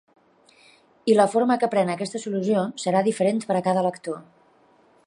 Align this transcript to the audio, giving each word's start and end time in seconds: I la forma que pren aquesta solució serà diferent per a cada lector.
I 1.13 1.17
la 1.17 1.27
forma 1.33 1.57
que 1.63 1.69
pren 1.75 1.93
aquesta 1.97 2.23
solució 2.25 2.65
serà 2.87 3.05
diferent 3.11 3.45
per 3.53 3.61
a 3.61 3.65
cada 3.71 3.87
lector. 3.91 4.21